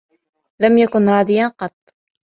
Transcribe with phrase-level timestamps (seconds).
[0.61, 1.75] لم يكن راضيا قطّ.